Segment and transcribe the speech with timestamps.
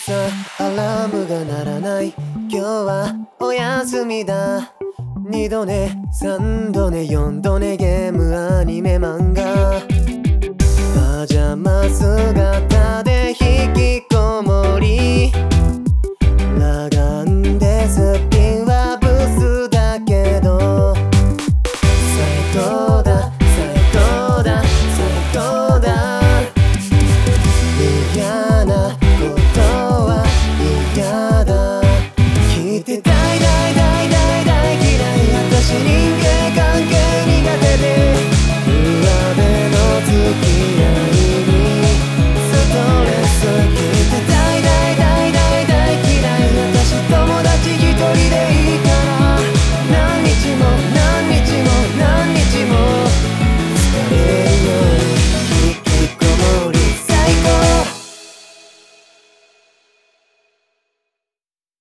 [0.00, 0.14] 朝
[0.58, 2.14] アラームが鳴らない。
[2.48, 4.72] 今日はお休みだ。
[5.28, 5.92] 二度寝
[6.22, 9.82] 3度寝4度寝ゲームアニメ漫画。
[11.18, 15.32] パジャマ姿で引きこもり。
[16.58, 16.88] 裸
[17.26, 19.06] 眼でスピンはブ
[19.38, 20.94] スだけど。
[22.16, 22.89] 斎藤
[32.90, 33.49] 出たい